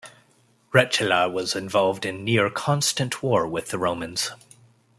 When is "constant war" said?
2.49-3.45